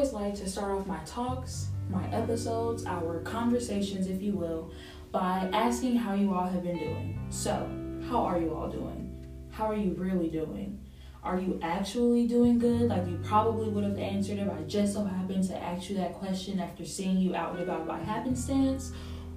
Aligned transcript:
always 0.00 0.14
like 0.14 0.34
to 0.34 0.48
start 0.48 0.72
off 0.72 0.86
my 0.86 0.98
talks, 1.04 1.68
my 1.90 2.02
episodes, 2.10 2.86
our 2.86 3.20
conversations, 3.20 4.06
if 4.06 4.22
you 4.22 4.32
will, 4.32 4.70
by 5.12 5.46
asking 5.52 5.94
how 5.94 6.14
you 6.14 6.32
all 6.32 6.46
have 6.46 6.62
been 6.62 6.78
doing. 6.78 7.20
So, 7.28 7.68
how 8.08 8.24
are 8.24 8.40
you 8.40 8.54
all 8.54 8.70
doing? 8.70 9.14
How 9.50 9.66
are 9.66 9.76
you 9.76 9.92
really 9.98 10.30
doing? 10.30 10.80
Are 11.22 11.38
you 11.38 11.60
actually 11.60 12.26
doing 12.26 12.58
good? 12.58 12.88
Like 12.88 13.06
you 13.08 13.20
probably 13.22 13.68
would 13.68 13.84
have 13.84 13.98
answered 13.98 14.38
if 14.38 14.50
I 14.50 14.62
just 14.62 14.94
so 14.94 15.04
happened 15.04 15.46
to 15.48 15.62
ask 15.62 15.90
you 15.90 15.96
that 15.98 16.14
question 16.14 16.60
after 16.60 16.86
seeing 16.86 17.18
you 17.18 17.34
out 17.34 17.52
and 17.52 17.62
about 17.62 17.86
by 17.86 17.98
happenstance? 17.98 18.92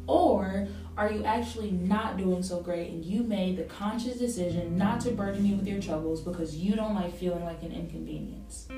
Or 0.08 0.70
are 0.98 1.12
you 1.12 1.26
actually 1.26 1.72
not 1.72 2.16
doing 2.16 2.42
so 2.42 2.62
great 2.62 2.90
and 2.90 3.04
you 3.04 3.24
made 3.24 3.58
the 3.58 3.64
conscious 3.64 4.18
decision 4.18 4.78
not 4.78 5.02
to 5.02 5.12
burden 5.12 5.44
me 5.44 5.56
with 5.56 5.68
your 5.68 5.82
troubles 5.82 6.22
because 6.22 6.56
you 6.56 6.74
don't 6.74 6.96
like 6.96 7.18
feeling 7.18 7.44
like 7.44 7.64
an 7.64 7.74
inconvenience? 7.74 8.70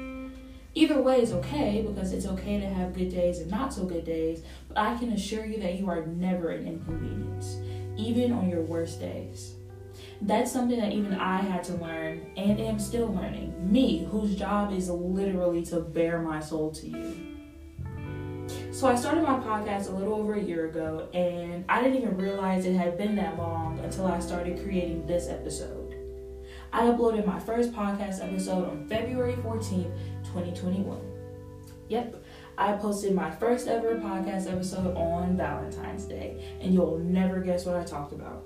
Either 0.77 1.01
way 1.01 1.21
is 1.21 1.31
okay 1.31 1.81
because 1.87 2.11
it's 2.11 2.25
okay 2.25 2.59
to 2.59 2.67
have 2.67 2.93
good 2.93 3.09
days 3.09 3.39
and 3.39 3.49
not 3.49 3.73
so 3.73 3.85
good 3.85 4.03
days, 4.03 4.43
but 4.67 4.77
I 4.77 4.97
can 4.97 5.13
assure 5.13 5.45
you 5.45 5.57
that 5.61 5.79
you 5.79 5.89
are 5.89 6.05
never 6.05 6.49
an 6.49 6.67
inconvenience, 6.67 7.55
even 7.95 8.33
on 8.33 8.49
your 8.49 8.61
worst 8.61 8.99
days. 8.99 9.55
That's 10.21 10.51
something 10.51 10.77
that 10.77 10.91
even 10.91 11.13
I 11.13 11.37
had 11.37 11.63
to 11.65 11.75
learn 11.75 12.29
and 12.35 12.59
am 12.59 12.77
still 12.77 13.07
learning. 13.07 13.53
Me, 13.71 14.05
whose 14.11 14.35
job 14.35 14.73
is 14.73 14.89
literally 14.89 15.63
to 15.67 15.79
bare 15.79 16.19
my 16.19 16.41
soul 16.41 16.71
to 16.71 16.87
you. 16.89 17.35
So 18.73 18.87
I 18.87 18.95
started 18.95 19.23
my 19.23 19.39
podcast 19.39 19.87
a 19.87 19.91
little 19.95 20.15
over 20.15 20.33
a 20.33 20.41
year 20.41 20.67
ago, 20.67 21.07
and 21.13 21.63
I 21.69 21.81
didn't 21.81 22.01
even 22.01 22.17
realize 22.17 22.65
it 22.65 22.75
had 22.75 22.97
been 22.97 23.15
that 23.15 23.37
long 23.37 23.79
until 23.79 24.07
I 24.07 24.19
started 24.19 24.61
creating 24.61 25.07
this 25.07 25.29
episode. 25.29 25.84
I 26.75 26.81
uploaded 26.87 27.25
my 27.25 27.39
first 27.39 27.71
podcast 27.71 28.21
episode 28.21 28.69
on 28.69 28.85
February 28.89 29.35
14th, 29.35 29.95
2021. 30.25 30.99
Yep, 31.87 32.21
I 32.57 32.73
posted 32.73 33.15
my 33.15 33.31
first 33.31 33.69
ever 33.69 33.95
podcast 33.95 34.51
episode 34.51 34.93
on 34.97 35.37
Valentine's 35.37 36.03
Day, 36.03 36.57
and 36.59 36.73
you'll 36.73 36.97
never 36.97 37.39
guess 37.39 37.65
what 37.65 37.77
I 37.77 37.85
talked 37.85 38.11
about. 38.11 38.43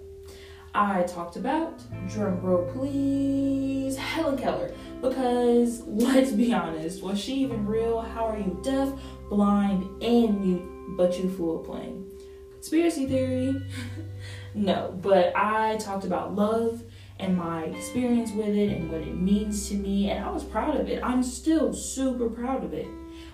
I 0.76 1.02
talked 1.08 1.38
about, 1.38 1.82
drum 2.08 2.40
roll 2.42 2.72
please, 2.72 3.98
Helen 3.98 4.38
Keller. 4.38 4.76
Because 5.02 5.82
let's 5.88 6.32
be 6.32 6.54
honest, 6.54 7.02
was 7.02 7.20
she 7.20 7.34
even 7.38 7.66
real? 7.66 8.00
How 8.00 8.28
are 8.28 8.38
you 8.38 8.60
deaf, 8.64 8.94
blind, 9.28 10.04
and 10.04 10.40
mute, 10.40 10.96
but 10.96 11.18
you 11.18 11.30
of 11.30 11.66
playing? 11.66 12.06
Conspiracy 12.52 13.08
theory? 13.08 13.60
no, 14.54 14.96
but 15.02 15.36
I 15.36 15.78
talked 15.78 16.06
about 16.06 16.36
love 16.36 16.84
and 17.20 17.38
my 17.38 17.64
experience 17.66 18.32
with 18.32 18.56
it 18.56 18.72
and 18.72 18.90
what 18.90 19.02
it 19.02 19.16
means 19.16 19.68
to 19.70 19.76
me, 19.76 20.10
and 20.10 20.24
I 20.24 20.32
was 20.32 20.44
proud 20.44 20.80
of 20.80 20.88
it. 20.88 21.04
I'm 21.04 21.22
still 21.22 21.74
super 21.74 22.30
proud 22.30 22.64
of 22.64 22.74
it. 22.74 22.88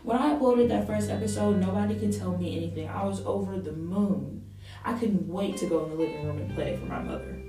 When 0.04 0.18
I 0.18 0.36
uploaded 0.36 0.70
that 0.70 0.88
first 0.88 1.10
episode, 1.10 1.60
nobody 1.60 1.96
could 1.96 2.12
tell 2.12 2.36
me 2.38 2.58
anything. 2.58 2.90
I 2.90 3.04
was 3.06 3.24
over 3.26 3.60
the 3.60 3.74
moon. 3.74 4.44
I 4.84 4.94
couldn't 4.94 5.28
wait 5.28 5.58
to 5.58 5.68
go 5.68 5.84
in 5.84 5.92
the 5.92 5.96
living 5.96 6.26
room 6.26 6.38
and 6.38 6.56
play 6.56 6.76
for 6.76 6.86
my 6.86 7.02
mother. 7.02 7.42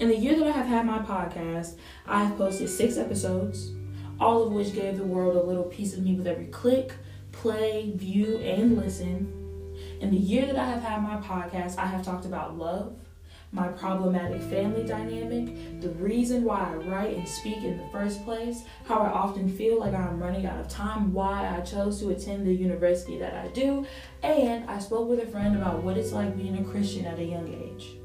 In 0.00 0.08
the 0.08 0.16
year 0.16 0.36
that 0.38 0.46
I 0.46 0.52
have 0.52 0.66
had 0.66 0.86
my 0.86 1.00
podcast, 1.00 1.76
I 2.06 2.24
have 2.24 2.38
posted 2.38 2.70
six 2.70 2.96
episodes, 2.96 3.72
all 4.18 4.42
of 4.42 4.52
which 4.52 4.74
gave 4.74 4.96
the 4.96 5.04
world 5.04 5.36
a 5.36 5.42
little 5.42 5.64
piece 5.64 5.92
of 5.92 6.02
me 6.02 6.14
with 6.14 6.26
every 6.26 6.46
click, 6.46 6.92
play, 7.32 7.92
view, 7.94 8.38
and 8.38 8.76
listen. 8.78 9.34
In 10.00 10.10
the 10.10 10.16
year 10.16 10.46
that 10.46 10.56
I 10.56 10.64
have 10.64 10.82
had 10.82 11.02
my 11.02 11.16
podcast, 11.16 11.78
I 11.78 11.86
have 11.86 12.04
talked 12.04 12.24
about 12.24 12.56
love, 12.56 12.98
my 13.52 13.68
problematic 13.68 14.42
family 14.42 14.84
dynamic, 14.84 15.80
the 15.80 15.88
reason 15.90 16.44
why 16.44 16.72
I 16.72 16.74
write 16.74 17.16
and 17.16 17.26
speak 17.26 17.58
in 17.64 17.78
the 17.78 17.88
first 17.90 18.24
place, 18.24 18.64
how 18.84 18.98
I 18.98 19.08
often 19.08 19.48
feel 19.48 19.80
like 19.80 19.94
I'm 19.94 20.22
running 20.22 20.46
out 20.46 20.60
of 20.60 20.68
time, 20.68 21.12
why 21.12 21.56
I 21.56 21.62
chose 21.62 21.98
to 22.00 22.10
attend 22.10 22.46
the 22.46 22.52
university 22.52 23.18
that 23.18 23.34
I 23.34 23.48
do, 23.48 23.86
and 24.22 24.68
I 24.68 24.78
spoke 24.78 25.08
with 25.08 25.20
a 25.20 25.26
friend 25.26 25.56
about 25.56 25.82
what 25.82 25.96
it's 25.96 26.12
like 26.12 26.36
being 26.36 26.58
a 26.58 26.64
Christian 26.64 27.06
at 27.06 27.18
a 27.18 27.24
young 27.24 27.48
age. 27.48 27.96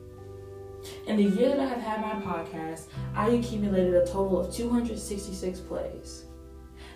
In 1.08 1.18
the 1.18 1.24
year 1.24 1.50
that 1.50 1.60
I 1.60 1.66
have 1.66 1.82
had 1.82 2.02
my 2.02 2.22
podcast, 2.22 2.88
I 3.16 3.30
accumulated 3.30 3.96
a 3.96 4.06
total 4.06 4.40
of 4.40 4.54
266 4.54 5.60
plays. 5.62 6.26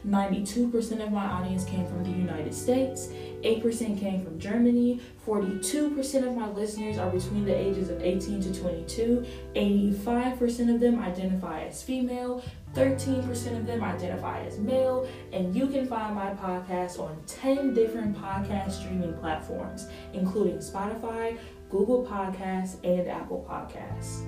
92% 0.08 1.04
of 1.04 1.12
my 1.12 1.26
audience 1.26 1.66
came 1.66 1.86
from 1.86 2.04
the 2.04 2.10
United 2.10 2.54
States, 2.54 3.08
8% 3.42 4.00
came 4.00 4.24
from 4.24 4.40
Germany, 4.40 5.02
42% 5.26 6.28
of 6.28 6.36
my 6.36 6.48
listeners 6.50 6.98
are 6.98 7.10
between 7.10 7.44
the 7.44 7.54
ages 7.54 7.90
of 7.90 8.02
18 8.02 8.42
to 8.42 8.62
22, 8.62 9.26
85% 9.56 10.74
of 10.74 10.80
them 10.80 11.00
identify 11.00 11.64
as 11.64 11.84
female, 11.84 12.42
13% 12.74 13.58
of 13.58 13.66
them 13.66 13.84
identify 13.84 14.40
as 14.42 14.58
male, 14.60 15.10
and 15.34 15.54
you 15.54 15.68
can 15.68 15.86
find 15.86 16.16
my 16.16 16.32
podcast 16.32 17.00
on 17.00 17.22
10 17.28 17.74
different 17.74 18.18
podcast 18.18 18.72
streaming 18.72 19.14
platforms, 19.16 19.88
including 20.14 20.58
Spotify, 20.60 21.38
Google 21.70 22.06
Podcasts, 22.06 22.78
and 22.86 23.10
Apple 23.10 23.46
Podcasts. 23.50 24.26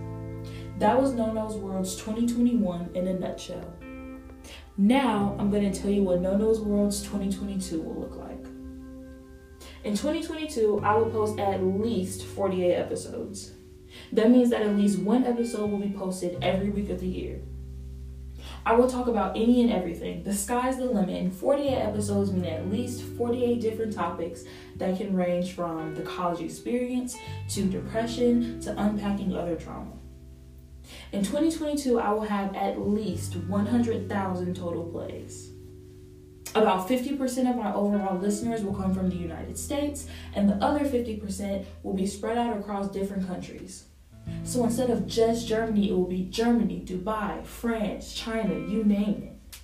That 0.77 0.99
was 0.99 1.13
No 1.13 1.31
No's 1.31 1.55
World's 1.55 1.95
2021 1.95 2.89
in 2.95 3.07
a 3.07 3.13
nutshell. 3.13 3.73
Now, 4.81 5.35
I'm 5.37 5.51
going 5.51 5.69
to 5.69 5.77
tell 5.77 5.91
you 5.91 6.03
what 6.03 6.21
No 6.21 6.37
No's 6.37 6.61
World's 6.61 7.01
2022 7.01 7.81
will 7.81 7.99
look 7.99 8.15
like. 8.15 8.45
In 9.83 9.91
2022, 9.91 10.79
I 10.81 10.95
will 10.95 11.09
post 11.09 11.37
at 11.37 11.61
least 11.61 12.23
48 12.23 12.75
episodes. 12.75 13.51
That 14.13 14.31
means 14.31 14.51
that 14.51 14.61
at 14.61 14.77
least 14.77 14.99
one 14.99 15.25
episode 15.25 15.69
will 15.69 15.79
be 15.79 15.89
posted 15.89 16.41
every 16.41 16.69
week 16.69 16.89
of 16.89 17.01
the 17.01 17.09
year. 17.09 17.41
I 18.65 18.73
will 18.73 18.89
talk 18.89 19.07
about 19.07 19.35
any 19.35 19.61
and 19.63 19.69
everything. 19.69 20.23
The 20.23 20.33
sky's 20.33 20.77
the 20.77 20.85
limit, 20.85 21.23
and 21.23 21.35
48 21.35 21.75
episodes 21.75 22.31
mean 22.31 22.45
at 22.45 22.71
least 22.71 23.01
48 23.01 23.59
different 23.59 23.91
topics 23.91 24.45
that 24.77 24.97
can 24.97 25.13
range 25.13 25.55
from 25.55 25.93
the 25.93 26.03
college 26.03 26.39
experience 26.39 27.17
to 27.49 27.63
depression 27.63 28.61
to 28.61 28.81
unpacking 28.81 29.35
other 29.35 29.57
trauma. 29.57 29.91
In 31.11 31.23
2022, 31.23 31.99
I 31.99 32.11
will 32.11 32.21
have 32.21 32.55
at 32.55 32.79
least 32.79 33.35
100,000 33.35 34.55
total 34.55 34.83
plays. 34.83 35.49
About 36.53 36.87
50% 36.87 37.49
of 37.49 37.55
my 37.55 37.73
overall 37.73 38.19
listeners 38.19 38.63
will 38.63 38.75
come 38.75 38.93
from 38.93 39.09
the 39.09 39.15
United 39.15 39.57
States, 39.57 40.05
and 40.35 40.47
the 40.47 40.55
other 40.63 40.85
50% 40.85 41.65
will 41.81 41.95
be 41.95 42.05
spread 42.05 42.37
out 42.37 42.57
across 42.57 42.91
different 42.91 43.25
countries. 43.25 43.85
So 44.43 44.63
instead 44.63 44.91
of 44.91 45.07
just 45.07 45.47
Germany, 45.47 45.89
it 45.89 45.93
will 45.93 46.07
be 46.07 46.25
Germany, 46.25 46.83
Dubai, 46.85 47.43
France, 47.43 48.13
China, 48.13 48.53
you 48.53 48.83
name 48.83 49.23
it. 49.23 49.59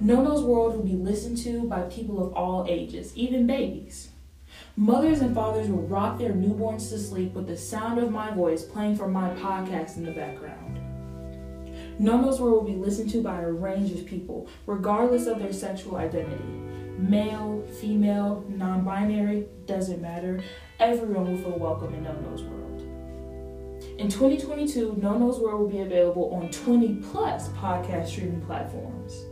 Nono's 0.00 0.42
World 0.42 0.74
will 0.74 0.82
be 0.82 0.96
listened 0.96 1.38
to 1.38 1.68
by 1.68 1.82
people 1.82 2.20
of 2.24 2.32
all 2.34 2.66
ages, 2.68 3.16
even 3.16 3.46
babies. 3.46 4.08
Mothers 4.76 5.20
and 5.20 5.32
fathers 5.32 5.68
will 5.68 5.86
rock 5.86 6.18
their 6.18 6.32
newborns 6.32 6.88
to 6.88 6.98
sleep 6.98 7.32
with 7.34 7.46
the 7.46 7.56
sound 7.56 8.00
of 8.00 8.10
my 8.10 8.32
voice 8.32 8.64
playing 8.64 8.96
from 8.96 9.12
my 9.12 9.30
podcast 9.34 9.96
in 9.96 10.04
the 10.04 10.10
background. 10.10 10.80
Nono's 12.00 12.40
World 12.40 12.64
will 12.64 12.72
be 12.72 12.76
listened 12.76 13.08
to 13.10 13.22
by 13.22 13.40
a 13.40 13.52
range 13.52 13.92
of 13.92 14.04
people, 14.04 14.48
regardless 14.66 15.28
of 15.28 15.38
their 15.38 15.52
sexual 15.52 15.94
identity. 15.94 16.42
Male, 16.98 17.64
female, 17.80 18.44
non 18.48 18.84
binary, 18.84 19.46
doesn't 19.66 20.02
matter. 20.02 20.42
Everyone 20.80 21.30
will 21.30 21.38
feel 21.38 21.56
welcome 21.56 21.94
in 21.94 22.02
Nono's 22.02 22.42
World. 22.42 22.82
In 24.00 24.08
2022, 24.08 24.96
No 25.00 25.16
No's 25.16 25.38
World 25.38 25.60
will 25.60 25.68
be 25.68 25.82
available 25.82 26.34
on 26.34 26.50
20 26.50 26.96
plus 27.12 27.46
podcast 27.50 28.08
streaming 28.08 28.40
platforms. 28.40 29.24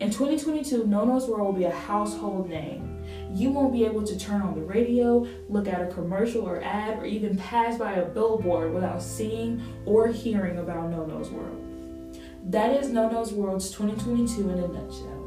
In 0.00 0.08
2022, 0.10 0.86
No 0.86 1.04
No's 1.04 1.26
World 1.26 1.44
will 1.44 1.60
be 1.60 1.64
a 1.64 1.70
household 1.70 2.48
name. 2.48 2.95
You 3.36 3.50
won't 3.50 3.70
be 3.70 3.84
able 3.84 4.02
to 4.02 4.18
turn 4.18 4.40
on 4.40 4.54
the 4.54 4.62
radio, 4.62 5.26
look 5.50 5.68
at 5.68 5.82
a 5.82 5.92
commercial 5.92 6.48
or 6.48 6.62
ad, 6.62 6.98
or 6.98 7.04
even 7.04 7.36
pass 7.36 7.76
by 7.76 7.92
a 7.92 8.04
billboard 8.06 8.72
without 8.72 9.02
seeing 9.02 9.62
or 9.84 10.08
hearing 10.08 10.56
about 10.56 10.88
No 10.88 11.04
No's 11.04 11.28
World. 11.28 12.18
That 12.44 12.82
is 12.82 12.88
No 12.88 13.10
No's 13.10 13.34
World's 13.34 13.70
2022 13.72 14.48
in 14.48 14.58
a 14.58 14.68
nutshell. 14.68 15.26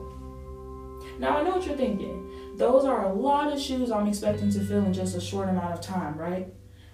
Now, 1.20 1.38
I 1.38 1.44
know 1.44 1.52
what 1.52 1.68
you're 1.68 1.78
thinking. 1.78 2.56
Those 2.58 2.84
are 2.84 3.06
a 3.06 3.14
lot 3.14 3.54
of 3.54 3.62
shoes 3.62 3.92
I'm 3.92 4.08
expecting 4.08 4.50
to 4.54 4.60
fill 4.60 4.86
in 4.86 4.94
just 4.94 5.16
a 5.16 5.22
short 5.22 5.48
amount 5.48 5.76
of 5.76 5.82
time, 5.82 6.18
right? 6.18 6.52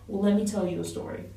Well, 0.07 0.21
let 0.21 0.35
me 0.35 0.45
tell 0.45 0.68
you 0.68 0.81
a 0.81 0.83
story. 0.83 1.29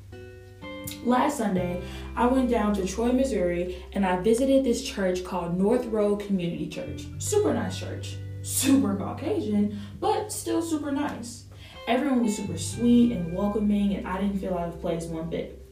Last 1.05 1.39
Sunday, 1.39 1.85
I 2.17 2.27
went 2.27 2.51
down 2.51 2.75
to 2.75 2.85
Troy, 2.85 3.13
Missouri, 3.13 3.85
and 3.93 4.05
I 4.05 4.21
visited 4.23 4.65
this 4.65 4.83
church 4.83 5.23
called 5.23 5.57
North 5.57 5.87
Road 5.87 6.19
Community 6.19 6.67
Church. 6.67 7.07
Super 7.19 7.55
nice 7.55 7.79
church. 7.79 8.17
Super 8.49 8.97
Caucasian, 8.97 9.79
but 10.01 10.33
still 10.33 10.63
super 10.63 10.91
nice. 10.91 11.45
Everyone 11.87 12.25
was 12.25 12.35
super 12.35 12.57
sweet 12.57 13.13
and 13.13 13.35
welcoming, 13.35 13.95
and 13.95 14.09
I 14.09 14.21
didn't 14.21 14.39
feel 14.39 14.55
out 14.55 14.69
of 14.69 14.81
place 14.81 15.05
one 15.05 15.29
bit. 15.29 15.63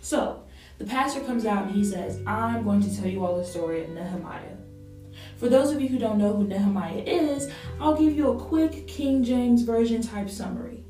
So, 0.00 0.42
the 0.78 0.86
pastor 0.86 1.20
comes 1.20 1.44
out 1.44 1.66
and 1.66 1.74
he 1.74 1.84
says, 1.84 2.20
I'm 2.26 2.64
going 2.64 2.80
to 2.80 2.96
tell 2.96 3.06
you 3.06 3.24
all 3.24 3.36
the 3.36 3.44
story 3.44 3.84
of 3.84 3.90
Nehemiah. 3.90 4.56
For 5.36 5.50
those 5.50 5.70
of 5.70 5.82
you 5.82 5.88
who 5.88 5.98
don't 5.98 6.16
know 6.16 6.32
who 6.32 6.46
Nehemiah 6.46 7.02
is, 7.06 7.50
I'll 7.78 7.96
give 7.96 8.16
you 8.16 8.30
a 8.30 8.40
quick 8.40 8.88
King 8.88 9.22
James 9.22 9.62
Version 9.62 10.00
type 10.02 10.30
summary. 10.30 10.82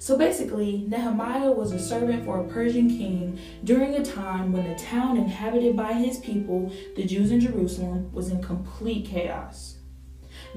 So 0.00 0.18
basically, 0.18 0.84
Nehemiah 0.88 1.52
was 1.52 1.70
a 1.70 1.78
servant 1.78 2.24
for 2.24 2.40
a 2.40 2.48
Persian 2.48 2.88
king 2.88 3.38
during 3.62 3.94
a 3.94 4.04
time 4.04 4.52
when 4.52 4.68
the 4.68 4.74
town 4.74 5.16
inhabited 5.16 5.76
by 5.76 5.92
his 5.92 6.18
people, 6.18 6.72
the 6.96 7.06
Jews 7.06 7.30
in 7.30 7.38
Jerusalem, 7.38 8.12
was 8.12 8.30
in 8.30 8.42
complete 8.42 9.06
chaos. 9.06 9.75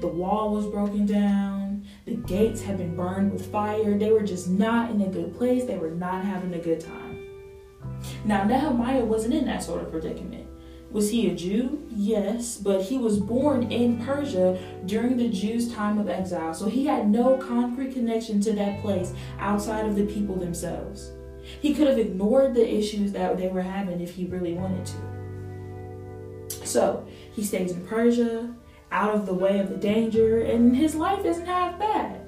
The 0.00 0.08
wall 0.08 0.54
was 0.54 0.66
broken 0.66 1.04
down. 1.04 1.86
The 2.06 2.14
gates 2.14 2.62
had 2.62 2.78
been 2.78 2.96
burned 2.96 3.32
with 3.32 3.52
fire. 3.52 3.98
They 3.98 4.10
were 4.10 4.22
just 4.22 4.48
not 4.48 4.90
in 4.90 5.02
a 5.02 5.08
good 5.08 5.36
place. 5.36 5.64
They 5.64 5.76
were 5.76 5.90
not 5.90 6.24
having 6.24 6.54
a 6.54 6.58
good 6.58 6.80
time. 6.80 7.26
Now, 8.24 8.44
Nehemiah 8.44 9.04
wasn't 9.04 9.34
in 9.34 9.44
that 9.44 9.62
sort 9.62 9.82
of 9.82 9.90
predicament. 9.90 10.46
Was 10.90 11.10
he 11.10 11.30
a 11.30 11.34
Jew? 11.34 11.86
Yes, 11.90 12.56
but 12.56 12.82
he 12.82 12.98
was 12.98 13.18
born 13.18 13.70
in 13.70 14.04
Persia 14.04 14.58
during 14.86 15.16
the 15.16 15.28
Jews' 15.28 15.72
time 15.72 15.98
of 15.98 16.08
exile, 16.08 16.52
so 16.52 16.68
he 16.68 16.86
had 16.86 17.08
no 17.08 17.36
concrete 17.36 17.92
connection 17.92 18.40
to 18.40 18.52
that 18.54 18.80
place 18.82 19.12
outside 19.38 19.86
of 19.86 19.94
the 19.94 20.06
people 20.06 20.34
themselves. 20.34 21.12
He 21.60 21.74
could 21.74 21.86
have 21.86 21.98
ignored 21.98 22.54
the 22.54 22.68
issues 22.68 23.12
that 23.12 23.36
they 23.36 23.48
were 23.48 23.62
having 23.62 24.00
if 24.00 24.14
he 24.14 24.26
really 24.26 24.54
wanted 24.54 24.86
to. 24.86 24.94
So 26.66 27.06
he 27.32 27.44
stays 27.44 27.70
in 27.72 27.86
Persia, 27.86 28.52
out 28.92 29.14
of 29.14 29.26
the 29.26 29.34
way 29.34 29.58
of 29.58 29.68
the 29.68 29.76
danger, 29.76 30.40
and 30.40 30.76
his 30.76 30.94
life 30.94 31.24
isn't 31.24 31.46
half 31.46 31.78
bad. 31.78 32.20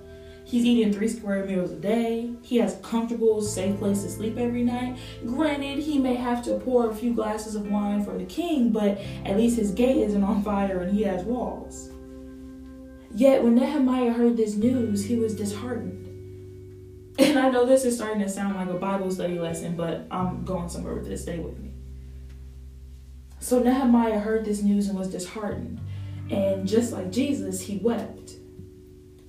He's 0.44 0.64
eating 0.64 0.92
three 0.92 1.08
square 1.08 1.46
meals 1.46 1.70
a 1.70 1.76
day. 1.76 2.30
He 2.42 2.58
has 2.58 2.78
comfortable, 2.82 3.40
safe 3.40 3.78
place 3.78 4.02
to 4.02 4.10
sleep 4.10 4.36
every 4.36 4.62
night. 4.62 4.98
Granted, 5.24 5.78
he 5.78 5.98
may 5.98 6.14
have 6.14 6.44
to 6.44 6.58
pour 6.58 6.90
a 6.90 6.94
few 6.94 7.14
glasses 7.14 7.54
of 7.54 7.70
wine 7.70 8.04
for 8.04 8.18
the 8.18 8.26
king, 8.26 8.70
but 8.70 8.98
at 9.24 9.36
least 9.36 9.56
his 9.56 9.70
gate 9.70 9.96
isn't 9.96 10.22
on 10.22 10.42
fire 10.42 10.80
and 10.80 10.92
he 10.92 11.04
has 11.04 11.24
walls. 11.24 11.90
Yet, 13.14 13.42
when 13.42 13.54
Nehemiah 13.54 14.12
heard 14.12 14.36
this 14.36 14.56
news, 14.56 15.04
he 15.04 15.16
was 15.16 15.34
disheartened. 15.34 16.00
And 17.18 17.38
I 17.38 17.50
know 17.50 17.66
this 17.66 17.84
is 17.84 17.96
starting 17.96 18.20
to 18.22 18.28
sound 18.28 18.56
like 18.56 18.68
a 18.68 18.78
Bible 18.78 19.10
study 19.10 19.38
lesson, 19.38 19.76
but 19.76 20.06
I'm 20.10 20.44
going 20.44 20.70
somewhere 20.70 20.94
with 20.94 21.06
this. 21.06 21.22
Stay 21.22 21.38
with 21.38 21.58
me. 21.58 21.72
So, 23.38 23.62
Nehemiah 23.62 24.18
heard 24.18 24.46
this 24.46 24.62
news 24.62 24.88
and 24.88 24.98
was 24.98 25.08
disheartened. 25.08 25.80
And 26.32 26.66
just 26.66 26.92
like 26.92 27.12
Jesus, 27.12 27.60
he 27.60 27.76
wept. 27.78 28.32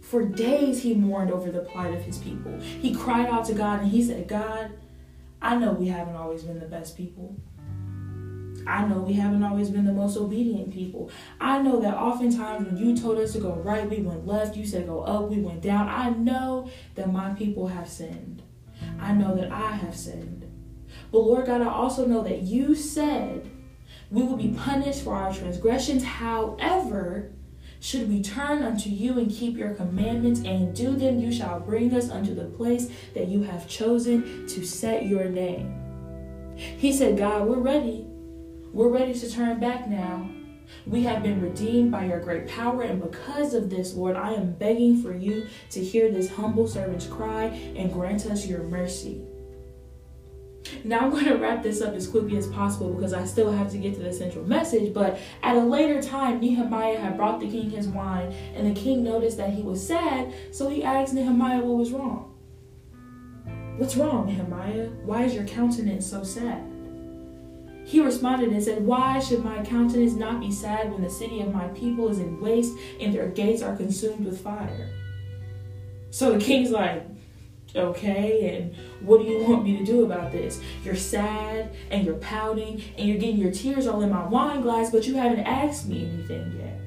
For 0.02 0.24
days 0.26 0.82
he 0.84 0.94
mourned 0.94 1.32
over 1.32 1.52
the 1.52 1.60
plight 1.60 1.94
of 1.94 2.02
his 2.02 2.18
people. 2.18 2.58
He 2.60 2.96
cried 2.96 3.28
out 3.28 3.46
to 3.46 3.54
God 3.54 3.82
and 3.82 3.92
he 3.92 4.04
said, 4.04 4.28
God, 4.28 4.72
I 5.42 5.58
know 5.58 5.72
we 5.74 5.88
haven't 5.88 6.16
always 6.16 6.44
been 6.44 6.60
the 6.60 6.66
best 6.66 6.96
people. 6.96 7.36
I 8.66 8.86
know 8.86 9.00
we 9.00 9.14
haven't 9.14 9.44
always 9.44 9.70
been 9.70 9.86
the 9.86 9.92
most 9.92 10.16
obedient 10.16 10.72
people. 10.72 11.12
I 11.42 11.62
know 11.62 11.82
that 11.82 11.96
oftentimes 11.96 12.66
when 12.66 12.78
you 12.78 12.96
told 12.96 13.18
us 13.18 13.34
to 13.34 13.40
go 13.40 13.56
right, 13.56 13.90
we 13.90 13.98
went 13.98 14.26
left. 14.26 14.56
You 14.56 14.66
said 14.66 14.88
go 14.88 15.02
up, 15.02 15.30
we 15.30 15.42
went 15.42 15.62
down. 15.62 15.90
I 15.90 16.12
know 16.12 16.70
that 16.96 17.12
my 17.12 17.34
people 17.34 17.68
have 17.68 17.90
sinned. 17.90 18.42
I 19.00 19.12
know 19.12 19.36
that 19.36 19.52
I 19.52 19.72
have 19.72 19.96
sinned. 19.96 20.50
But 21.12 21.20
Lord 21.20 21.46
God, 21.48 21.62
I 21.62 21.70
also 21.70 22.06
know 22.06 22.22
that 22.24 22.44
you 22.44 22.76
said 22.76 23.50
we 24.14 24.22
will 24.22 24.38
be 24.38 24.50
punished 24.50 25.04
for 25.04 25.16
our 25.16 25.34
transgressions. 25.34 26.04
However, 26.04 27.32
should 27.80 28.08
we 28.08 28.22
turn 28.22 28.62
unto 28.62 28.90
you 28.90 29.18
and 29.18 29.30
keep 29.30 29.58
your 29.58 29.74
commandments 29.74 30.42
and 30.42 30.74
do 30.76 30.96
them, 30.96 31.20
you 31.20 31.32
shall 31.34 31.60
bring 31.60 31.94
us 31.96 32.12
unto 32.12 32.36
the 32.36 32.46
place 32.46 32.92
that 33.16 33.28
you 33.28 33.42
have 33.42 33.68
chosen 33.68 34.46
to 34.48 34.64
set 34.64 35.08
your 35.08 35.26
name. 35.26 36.54
He 36.56 36.94
said, 36.94 37.18
God, 37.18 37.48
we're 37.48 37.58
ready. 37.58 38.06
We're 38.72 38.90
ready 38.90 39.16
to 39.16 39.32
turn 39.32 39.60
back 39.60 39.90
now. 39.90 40.30
We 40.86 41.02
have 41.04 41.24
been 41.24 41.42
redeemed 41.42 41.92
by 41.92 42.06
your 42.06 42.20
great 42.20 42.48
power, 42.48 42.84
and 42.84 43.02
because 43.02 43.56
of 43.56 43.72
this, 43.72 43.96
Lord, 43.96 44.16
I 44.16 44.34
am 44.34 44.54
begging 44.54 45.02
for 45.02 45.16
you 45.16 45.48
to 45.72 45.84
hear 45.84 46.12
this 46.12 46.32
humble 46.32 46.68
servant's 46.68 47.08
cry 47.08 47.46
and 47.76 47.92
grant 47.92 48.28
us 48.28 48.46
your 48.46 48.64
mercy. 48.64 49.24
Now 50.84 51.00
I'm 51.00 51.12
going 51.12 51.26
to 51.26 51.36
wrap 51.36 51.64
this 51.64 51.82
up 51.82 51.94
as 51.94 52.08
quickly 52.08 52.38
as 52.38 52.48
possible 52.48 52.94
because 52.94 53.14
I 53.14 53.26
still 53.26 53.52
have 53.52 53.72
to 53.72 53.78
get 53.78 53.96
to 53.96 54.02
the 54.02 54.14
central 54.14 54.46
message. 54.46 54.94
But 54.94 55.20
at 55.42 55.56
a 55.56 55.60
later 55.60 56.02
time, 56.02 56.40
Nehemiah 56.40 57.00
had 57.00 57.18
brought 57.18 57.40
the 57.40 57.50
king 57.50 57.70
his 57.70 57.88
wine, 57.88 58.34
and 58.56 58.68
the 58.68 58.80
king 58.80 59.04
noticed 59.04 59.38
that 59.38 59.52
he 59.52 59.62
was 59.62 59.86
sad, 59.86 60.34
so 60.52 60.70
he 60.70 60.84
asked 60.84 61.14
Nehemiah 61.14 61.60
what 61.60 61.78
was 61.78 61.92
wrong. 61.92 62.30
What's 63.78 63.96
wrong, 63.96 64.28
Nehemiah? 64.28 64.90
Why 65.04 65.24
is 65.24 65.34
your 65.34 65.46
countenance 65.46 66.06
so 66.06 66.24
sad? 66.24 66.64
He 67.86 68.00
responded 68.00 68.50
and 68.50 68.64
said, 68.64 68.86
Why 68.86 69.20
should 69.20 69.44
my 69.44 69.64
countenance 69.64 70.14
not 70.14 70.40
be 70.40 70.52
sad 70.52 70.92
when 70.92 71.02
the 71.02 71.10
city 71.10 71.42
of 71.42 71.54
my 71.54 71.68
people 71.70 72.08
is 72.08 72.20
in 72.20 72.40
waste 72.40 72.78
and 73.00 73.14
their 73.14 73.28
gates 73.28 73.62
are 73.62 73.76
consumed 73.76 74.26
with 74.26 74.42
fire? 74.42 74.90
So 76.10 76.32
the 76.32 76.44
king's 76.44 76.70
like, 76.70 77.06
okay? 77.76 78.56
And 78.56 78.76
what 79.02 79.22
do 79.22 79.26
you 79.26 79.44
want 79.44 79.64
me 79.64 79.78
to 79.78 79.86
do 79.86 80.06
about 80.06 80.32
this? 80.32 80.62
You're 80.84 80.96
sad 80.96 81.76
and 81.90 82.06
you're 82.06 82.16
pouting 82.16 82.82
and 82.98 83.08
you're 83.08 83.18
getting 83.18 83.38
your 83.38 83.52
tears 83.52 83.88
all 83.88 84.02
in 84.02 84.10
my 84.10 84.26
wine 84.26 84.62
glass 84.62 84.92
but 84.92 85.08
you 85.08 85.16
haven't 85.16 85.42
asked 85.42 85.88
me 85.88 86.06
anything 86.06 86.60
yet. 86.60 86.80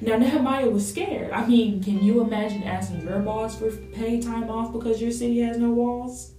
Now 0.00 0.16
nehemiah 0.18 0.70
was 0.70 0.88
scared. 0.88 1.32
I 1.32 1.46
mean 1.46 1.82
can 1.82 2.02
you 2.02 2.20
imagine 2.20 2.62
asking 2.62 3.02
your 3.02 3.20
boss 3.20 3.58
for 3.58 3.70
paid 3.70 4.22
time 4.22 4.50
off 4.50 4.72
because 4.72 5.00
your 5.00 5.10
city 5.10 5.40
has 5.40 5.58
no 5.58 5.70
walls? 5.70 6.32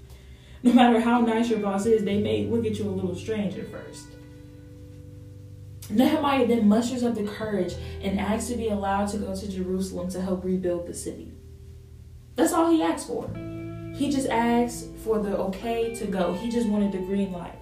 No 0.61 0.73
matter 0.73 0.99
how 0.99 1.21
nice 1.21 1.49
your 1.49 1.59
boss 1.59 1.85
is 1.85 2.03
they 2.03 2.19
may 2.19 2.45
look 2.45 2.65
at 2.65 2.77
you 2.77 2.89
a 2.89 2.91
little 2.91 3.15
strange 3.15 3.57
at 3.57 3.71
first. 3.71 4.07
Nehemiah 5.89 6.45
then 6.45 6.67
musters 6.67 7.03
up 7.03 7.15
the 7.15 7.23
courage 7.23 7.73
and 8.01 8.19
asks 8.19 8.49
to 8.49 8.57
be 8.57 8.69
allowed 8.69 9.07
to 9.07 9.17
go 9.17 9.35
to 9.35 9.51
Jerusalem 9.51 10.09
to 10.11 10.21
help 10.21 10.43
rebuild 10.43 10.85
the 10.85 10.93
city. 10.93 11.28
That's 12.39 12.53
all 12.53 12.71
he 12.71 12.81
asked 12.81 13.07
for. 13.07 13.29
He 13.93 14.09
just 14.09 14.29
asked 14.29 14.95
for 15.03 15.19
the 15.19 15.37
okay 15.37 15.93
to 15.95 16.05
go. 16.05 16.31
He 16.31 16.49
just 16.49 16.69
wanted 16.69 16.93
the 16.93 16.99
green 16.99 17.33
light. 17.33 17.59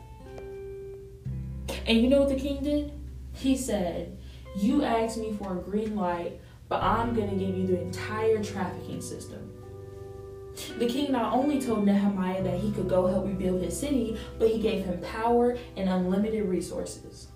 And 1.87 1.97
you 1.97 2.07
know 2.07 2.19
what 2.19 2.29
the 2.29 2.35
king 2.35 2.63
did? 2.63 2.91
He 3.33 3.57
said, 3.57 4.19
You 4.55 4.83
asked 4.83 5.17
me 5.17 5.33
for 5.33 5.57
a 5.57 5.61
green 5.61 5.95
light, 5.95 6.39
but 6.69 6.83
I'm 6.83 7.15
going 7.15 7.27
to 7.27 7.35
give 7.35 7.57
you 7.57 7.65
the 7.65 7.81
entire 7.81 8.43
trafficking 8.43 9.01
system. 9.01 9.51
The 10.77 10.85
king 10.85 11.11
not 11.11 11.33
only 11.33 11.59
told 11.59 11.83
Nehemiah 11.83 12.43
that 12.43 12.59
he 12.59 12.71
could 12.71 12.87
go 12.87 13.07
help 13.07 13.25
rebuild 13.25 13.63
his 13.63 13.79
city, 13.79 14.19
but 14.37 14.49
he 14.49 14.59
gave 14.59 14.85
him 14.85 15.01
power 15.01 15.57
and 15.75 15.89
unlimited 15.89 16.47
resources. 16.47 17.29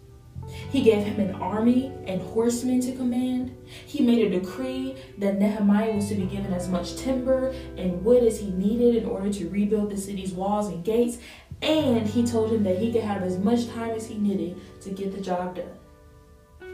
He 0.71 0.81
gave 0.81 1.03
him 1.03 1.19
an 1.19 1.35
army 1.35 1.91
and 2.07 2.21
horsemen 2.21 2.79
to 2.81 2.94
command. 2.94 3.53
He 3.85 4.06
made 4.06 4.25
a 4.25 4.39
decree 4.39 4.95
that 5.18 5.38
Nehemiah 5.38 5.94
was 5.94 6.07
to 6.07 6.15
be 6.15 6.25
given 6.25 6.53
as 6.53 6.69
much 6.69 6.95
timber 6.95 7.53
and 7.75 8.03
wood 8.06 8.23
as 8.23 8.39
he 8.39 8.51
needed 8.51 9.03
in 9.03 9.09
order 9.09 9.31
to 9.33 9.50
rebuild 9.50 9.91
the 9.91 9.97
city's 9.97 10.31
walls 10.31 10.69
and 10.69 10.81
gates. 10.85 11.18
And 11.61 12.07
he 12.07 12.25
told 12.25 12.54
him 12.54 12.63
that 12.63 12.78
he 12.78 12.92
could 12.92 13.04
have 13.04 13.21
as 13.21 13.37
much 13.37 13.68
time 13.68 13.92
as 13.92 14.07
he 14.07 14.18
needed 14.18 14.61
to 14.81 14.92
get 14.92 15.13
the 15.13 15.19
job 15.19 15.57
done. 15.57 16.71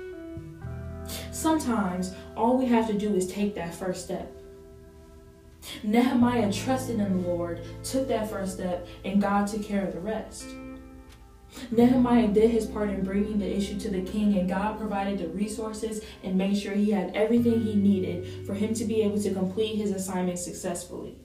Sometimes 1.31 2.13
all 2.35 2.55
we 2.55 2.67
have 2.67 2.85
to 2.87 2.93
do 2.93 3.15
is 3.15 3.31
take 3.31 3.55
that 3.55 3.73
first 3.73 4.05
step. 4.05 4.31
Nehemiah 5.83 6.53
trusted 6.53 6.99
in 6.99 7.23
the 7.23 7.27
Lord, 7.27 7.61
took 7.83 8.07
that 8.09 8.29
first 8.29 8.53
step, 8.53 8.87
and 9.03 9.19
God 9.19 9.47
took 9.47 9.63
care 9.63 9.85
of 9.85 9.93
the 9.93 9.99
rest. 9.99 10.45
Nehemiah 11.71 12.27
did 12.27 12.51
his 12.51 12.65
part 12.65 12.89
in 12.89 13.03
bringing 13.03 13.39
the 13.39 13.55
issue 13.55 13.79
to 13.79 13.89
the 13.89 14.01
king, 14.01 14.37
and 14.37 14.49
God 14.49 14.77
provided 14.77 15.19
the 15.19 15.27
resources 15.29 16.03
and 16.23 16.37
made 16.37 16.57
sure 16.57 16.73
he 16.73 16.91
had 16.91 17.15
everything 17.15 17.61
he 17.61 17.75
needed 17.75 18.45
for 18.45 18.53
him 18.53 18.73
to 18.73 18.85
be 18.85 19.01
able 19.01 19.21
to 19.21 19.33
complete 19.33 19.75
his 19.75 19.91
assignment 19.91 20.39
successfully. 20.39 21.17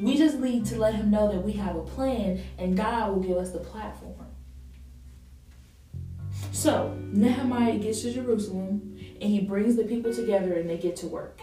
We 0.00 0.16
just 0.16 0.38
need 0.38 0.64
to 0.66 0.78
let 0.78 0.94
him 0.94 1.10
know 1.10 1.30
that 1.30 1.42
we 1.42 1.52
have 1.52 1.76
a 1.76 1.82
plan, 1.82 2.42
and 2.58 2.76
God 2.76 3.10
will 3.10 3.22
give 3.22 3.36
us 3.36 3.50
the 3.50 3.58
platform. 3.58 4.14
So, 6.52 6.96
Nehemiah 7.12 7.78
gets 7.78 8.02
to 8.02 8.12
Jerusalem 8.12 8.96
and 9.20 9.30
he 9.30 9.40
brings 9.40 9.76
the 9.76 9.84
people 9.84 10.12
together 10.12 10.54
and 10.54 10.68
they 10.68 10.78
get 10.78 10.96
to 10.96 11.06
work. 11.06 11.40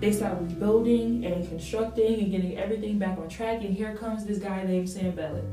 They 0.00 0.12
start 0.12 0.40
rebuilding 0.40 1.24
and 1.24 1.46
constructing 1.48 2.20
and 2.20 2.30
getting 2.30 2.56
everything 2.56 2.98
back 2.98 3.18
on 3.18 3.28
track. 3.28 3.62
And 3.62 3.74
here 3.74 3.96
comes 3.96 4.24
this 4.24 4.38
guy 4.38 4.62
named 4.64 4.88
Sanballat. 4.88 5.44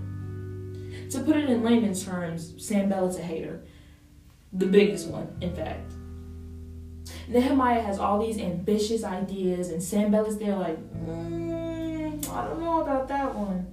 To 1.12 1.20
put 1.20 1.36
it 1.36 1.50
in 1.50 1.64
layman's 1.64 2.04
terms, 2.04 2.54
Sanballat's 2.54 3.18
a 3.18 3.22
hater. 3.22 3.62
The 4.54 4.66
biggest 4.66 5.08
one, 5.08 5.36
in 5.42 5.56
fact. 5.56 5.92
Nehemiah 7.28 7.82
has 7.82 8.00
all 8.00 8.26
these 8.26 8.38
ambitious 8.38 9.04
ideas, 9.04 9.70
and 9.70 9.82
Sanballat's 9.82 10.38
there 10.38 10.56
like, 10.56 10.78
mm, 11.06 12.30
I 12.30 12.46
don't 12.46 12.62
know 12.62 12.82
about 12.82 13.08
that 13.10 13.36
one. 13.36 13.68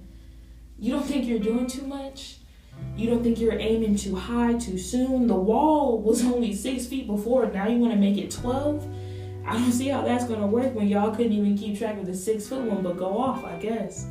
You 0.77 0.91
don't 0.91 1.05
think 1.05 1.25
you're 1.25 1.39
doing 1.39 1.67
too 1.67 1.85
much? 1.85 2.37
You 2.95 3.09
don't 3.09 3.23
think 3.23 3.39
you're 3.39 3.57
aiming 3.57 3.95
too 3.95 4.15
high 4.15 4.53
too 4.53 4.77
soon? 4.77 5.27
The 5.27 5.35
wall 5.35 6.01
was 6.01 6.25
only 6.25 6.53
six 6.53 6.85
feet 6.85 7.07
before, 7.07 7.45
now 7.51 7.67
you 7.67 7.77
want 7.77 7.93
to 7.93 7.99
make 7.99 8.17
it 8.17 8.31
12? 8.31 8.87
I 9.45 9.53
don't 9.53 9.71
see 9.71 9.89
how 9.89 10.01
that's 10.01 10.25
going 10.25 10.39
to 10.39 10.47
work 10.47 10.73
when 10.73 10.87
y'all 10.87 11.13
couldn't 11.13 11.33
even 11.33 11.57
keep 11.57 11.77
track 11.77 11.97
of 11.97 12.05
the 12.05 12.15
six 12.15 12.47
foot 12.47 12.63
one, 12.63 12.81
but 12.81 12.97
go 12.97 13.17
off, 13.17 13.43
I 13.43 13.57
guess. 13.57 14.07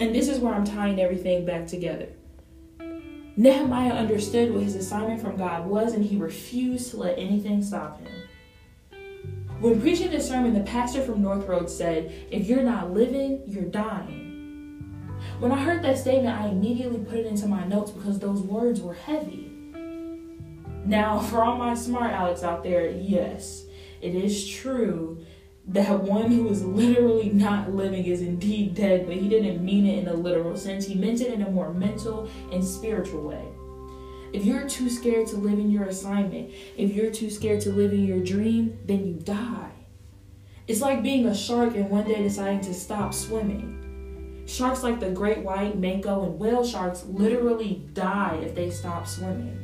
And 0.00 0.14
this 0.14 0.28
is 0.28 0.38
where 0.38 0.54
I'm 0.54 0.64
tying 0.64 0.98
everything 0.98 1.44
back 1.44 1.66
together. 1.66 2.08
Nehemiah 3.36 3.92
understood 3.92 4.52
what 4.52 4.62
his 4.62 4.74
assignment 4.74 5.20
from 5.20 5.36
God 5.36 5.66
was, 5.66 5.92
and 5.92 6.04
he 6.04 6.16
refused 6.16 6.90
to 6.90 6.96
let 6.96 7.18
anything 7.18 7.62
stop 7.62 8.00
him. 8.00 8.10
When 9.60 9.78
preaching 9.78 10.10
this 10.10 10.26
sermon, 10.26 10.54
the 10.54 10.60
pastor 10.60 11.02
from 11.02 11.20
North 11.20 11.46
Road 11.46 11.68
said, 11.68 12.12
If 12.30 12.46
you're 12.46 12.62
not 12.62 12.92
living, 12.92 13.42
you're 13.46 13.64
dying. 13.64 14.30
When 15.38 15.52
I 15.52 15.62
heard 15.62 15.82
that 15.82 15.98
statement, 15.98 16.38
I 16.38 16.48
immediately 16.48 17.04
put 17.04 17.18
it 17.18 17.26
into 17.26 17.46
my 17.46 17.66
notes 17.66 17.90
because 17.90 18.18
those 18.18 18.40
words 18.40 18.80
were 18.80 18.94
heavy. 18.94 19.52
Now, 20.86 21.18
for 21.30 21.44
all 21.44 21.58
my 21.58 21.74
smart 21.74 22.12
Alex 22.12 22.42
out 22.42 22.62
there, 22.62 22.90
yes, 22.90 23.64
it 24.00 24.14
is 24.14 24.48
true 24.48 25.24
that 25.68 26.02
one 26.02 26.30
who 26.30 26.48
is 26.48 26.64
literally 26.64 27.30
not 27.30 27.72
living 27.74 28.04
is 28.04 28.22
indeed 28.22 28.74
dead, 28.74 29.06
but 29.06 29.16
he 29.16 29.28
didn't 29.28 29.64
mean 29.64 29.86
it 29.86 29.98
in 29.98 30.08
a 30.08 30.14
literal 30.14 30.56
sense. 30.56 30.86
He 30.86 30.94
meant 30.94 31.20
it 31.20 31.32
in 31.32 31.42
a 31.42 31.50
more 31.50 31.72
mental 31.72 32.28
and 32.50 32.64
spiritual 32.64 33.22
way. 33.22 33.44
If 34.32 34.44
you're 34.44 34.68
too 34.68 34.88
scared 34.88 35.26
to 35.28 35.36
live 35.36 35.58
in 35.58 35.70
your 35.70 35.84
assignment, 35.84 36.52
if 36.76 36.92
you're 36.92 37.10
too 37.10 37.30
scared 37.30 37.60
to 37.62 37.72
live 37.72 37.92
in 37.92 38.04
your 38.04 38.22
dream, 38.22 38.78
then 38.86 39.06
you 39.06 39.14
die. 39.14 39.70
It's 40.68 40.80
like 40.80 41.02
being 41.02 41.26
a 41.26 41.34
shark 41.34 41.74
and 41.74 41.90
one 41.90 42.06
day 42.06 42.22
deciding 42.22 42.60
to 42.62 42.74
stop 42.74 43.12
swimming. 43.12 44.44
Sharks 44.46 44.82
like 44.82 45.00
the 45.00 45.10
great 45.10 45.38
white, 45.38 45.78
mako, 45.78 46.24
and 46.24 46.38
whale 46.38 46.64
sharks 46.64 47.04
literally 47.06 47.84
die 47.92 48.40
if 48.42 48.54
they 48.54 48.70
stop 48.70 49.06
swimming. 49.06 49.58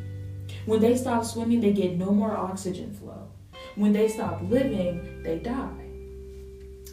When 0.65 0.81
they 0.81 0.97
stop 0.97 1.25
swimming, 1.25 1.61
they 1.61 1.73
get 1.73 1.97
no 1.97 2.11
more 2.11 2.37
oxygen 2.37 2.93
flow. 2.93 3.29
When 3.77 3.93
they 3.93 4.09
stop 4.09 4.43
living, 4.43 5.23
they 5.23 5.39
die. 5.39 5.86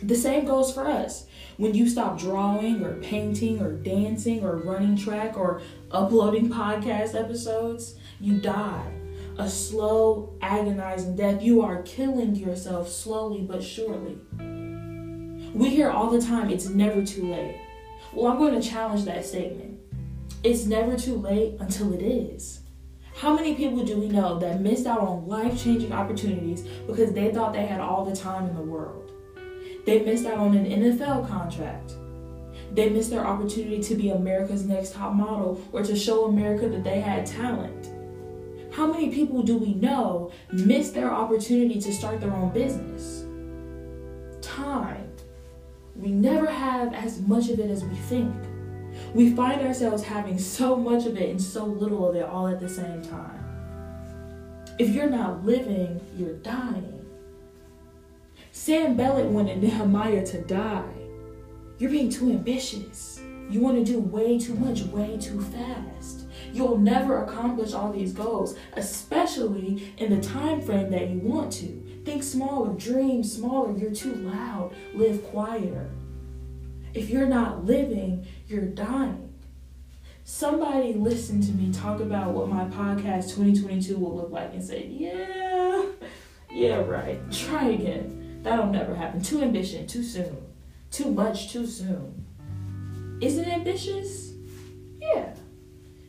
The 0.05 0.15
same 0.15 0.45
goes 0.45 0.74
for 0.74 0.86
us. 0.86 1.27
When 1.55 1.74
you 1.74 1.88
stop 1.88 2.19
drawing 2.19 2.83
or 2.83 2.95
painting 2.95 3.62
or 3.62 3.72
dancing 3.72 4.43
or 4.43 4.57
running 4.57 4.98
track 4.98 5.38
or 5.38 5.62
uploading 5.91 6.50
podcast 6.50 7.15
episodes, 7.15 7.95
you 8.19 8.39
die. 8.39 8.91
A 9.38 9.50
slow, 9.50 10.38
agonizing 10.41 11.15
death. 11.15 11.41
You 11.41 11.62
are 11.62 11.83
killing 11.83 12.36
yourself 12.36 12.89
slowly 12.89 13.41
but 13.41 13.63
surely. 13.63 14.17
We 15.53 15.69
hear 15.69 15.89
all 15.89 16.10
the 16.10 16.22
time 16.22 16.50
it's 16.50 16.67
never 16.67 17.05
too 17.05 17.31
late. 17.31 17.55
Well, 18.12 18.31
I'm 18.31 18.38
going 18.38 18.60
to 18.60 18.67
challenge 18.67 19.05
that 19.05 19.25
statement. 19.25 19.79
It's 20.43 20.65
never 20.65 20.98
too 20.98 21.15
late 21.15 21.55
until 21.62 21.93
it 21.93 22.01
is. 22.01 22.60
How 23.15 23.33
many 23.33 23.55
people 23.55 23.86
do 23.86 23.98
we 23.98 24.10
know 24.10 24.38
that 24.39 24.60
missed 24.60 24.86
out 24.86 25.00
on 25.00 25.27
life 25.27 25.63
changing 25.63 25.93
opportunities 25.93 26.63
because 26.88 27.13
they 27.13 27.31
thought 27.31 27.53
they 27.53 27.65
had 27.65 27.79
all 27.79 28.03
the 28.03 28.15
time 28.15 28.50
in 28.50 28.55
the 28.55 28.62
world? 28.62 29.12
They 29.86 30.02
missed 30.02 30.25
out 30.25 30.38
on 30.38 30.56
an 30.56 30.66
NFL 30.66 31.28
contract. 31.28 31.94
They 32.74 32.90
missed 32.90 33.12
their 33.12 33.25
opportunity 33.25 33.82
to 33.84 33.96
be 33.96 34.10
America's 34.10 34.66
next 34.66 34.94
top 34.94 35.13
model 35.13 35.62
or 35.72 35.84
to 35.84 35.96
show 35.96 36.25
America 36.25 36.68
that 36.70 36.84
they 36.84 37.02
had 37.02 37.25
talent. 37.25 37.90
How 38.74 38.88
many 38.92 39.10
people 39.10 39.44
do 39.44 39.58
we 39.58 39.75
know 39.75 40.32
miss 40.52 40.90
their 40.92 41.12
opportunity 41.12 41.80
to 41.80 41.94
start 41.94 42.20
their 42.20 42.34
own 42.34 42.52
business? 42.52 43.25
Time. 44.42 45.12
We 45.96 46.10
never 46.10 46.48
have 46.48 46.94
as 46.94 47.22
much 47.22 47.50
of 47.50 47.60
it 47.60 47.70
as 47.70 47.84
we 47.84 47.96
think. 47.96 48.34
We 49.13 49.36
find 49.36 49.62
ourselves 49.62 50.04
having 50.04 50.40
so 50.40 50.75
much 50.75 51.06
of 51.06 51.18
it 51.18 51.30
and 51.30 51.42
so 51.42 51.66
little 51.66 52.10
of 52.10 52.16
it 52.16 52.24
all 52.24 52.48
at 52.48 52.60
the 52.60 52.70
same 52.70 53.04
time. 53.04 53.40
If 54.80 54.90
you're 54.90 55.10
not 55.10 55.46
living, 55.46 56.02
you're 56.18 56.34
dying. 56.38 56.93
Sanballat 58.55 59.25
wanted 59.25 59.63
Nehemiah 59.63 60.24
to 60.27 60.39
die. 60.41 60.93
You're 61.79 61.89
being 61.89 62.12
too 62.12 62.29
ambitious. 62.29 63.19
You 63.50 63.60
want 63.60 63.83
to 63.83 63.83
do 63.83 64.00
way 64.00 64.38
too 64.38 64.53
much, 64.53 64.83
way 64.83 65.17
too 65.17 65.41
fast. 65.41 66.27
You'll 66.53 66.77
never 66.77 67.24
accomplish 67.24 67.74
all 67.74 67.91
these 67.91 68.13
goals, 68.13 68.55
especially 68.74 69.91
in 69.98 70.15
the 70.15 70.22
time 70.22 70.62
frame 70.62 70.91
that 70.91 71.10
you 71.10 71.17
want 71.17 71.51
to. 71.53 72.01
Think 72.05 72.22
smaller, 72.22 72.74
dream 72.74 73.24
smaller. 73.24 73.75
You're 73.75 73.91
too 73.91 74.13
loud. 74.13 74.75
Live 74.93 75.24
quieter. 75.24 75.89
If 76.93 77.10
you're 77.10 77.25
not 77.25 77.65
living, 77.65 78.27
you're 78.48 78.67
dying. 78.67 79.33
Somebody 80.25 80.93
listened 80.93 81.43
to 81.45 81.51
me 81.53 81.74
talk 81.74 82.01
about 82.01 82.33
what 82.33 82.50
my 82.50 82.65
podcast 82.65 83.36
2022 83.36 83.98
will 83.98 84.15
look 84.15 84.29
like 84.29 84.53
and 84.53 84.63
said, 84.63 84.86
Yeah, 84.91 85.86
yeah, 86.51 86.75
right. 86.75 87.19
Try 87.31 87.69
again. 87.69 88.23
That'll 88.44 88.68
never 88.68 88.94
happen. 88.94 89.22
Too 89.22 89.42
ambitious, 89.42 89.92
too 89.92 90.04
soon. 90.04 90.38
Too 90.92 91.12
much, 91.12 91.52
too 91.52 91.66
soon. 91.66 92.26
Is 93.22 93.38
it 93.38 93.48
ambitious? 93.48 94.34
Yeah. 95.00 95.34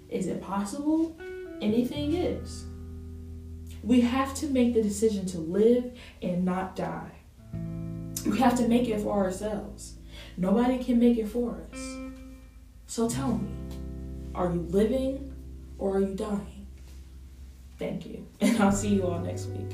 Is 0.09 0.27
it 0.27 0.43
possible? 0.43 1.17
Anything 1.63 2.15
is. 2.15 2.65
We 3.85 4.01
have 4.01 4.35
to 4.37 4.47
make 4.49 4.75
the 4.75 4.83
decision 4.83 5.27
to 5.27 5.39
live 5.39 5.97
and 6.23 6.45
not 6.45 6.75
die. 6.75 7.13
We 8.27 8.39
have 8.39 8.57
to 8.57 8.67
make 8.67 8.89
it 8.89 9.01
for 9.01 9.13
ourselves. 9.13 9.95
Nobody 10.37 10.83
can 10.83 10.99
make 10.99 11.19
it 11.19 11.29
for 11.29 11.61
us. 11.73 11.97
So 12.87 13.09
tell 13.09 13.39
me, 13.39 13.49
are 14.35 14.53
you 14.53 14.63
living 14.71 15.33
or 15.79 15.99
are 15.99 16.01
you 16.01 16.15
dying? 16.15 16.67
Thank 17.79 18.07
you. 18.07 18.27
And 18.41 18.61
I'll 18.61 18.73
see 18.73 18.89
you 18.89 19.07
all 19.07 19.21
next 19.21 19.47
week. 19.47 19.71